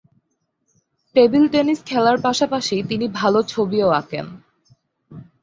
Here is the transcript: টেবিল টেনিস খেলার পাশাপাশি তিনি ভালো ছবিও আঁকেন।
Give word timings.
টেবিল 1.15 1.43
টেনিস 1.47 1.79
খেলার 1.85 2.17
পাশাপাশি 2.21 2.75
তিনি 2.89 3.05
ভালো 3.19 3.39
ছবিও 3.43 3.87
আঁকেন। 3.91 4.27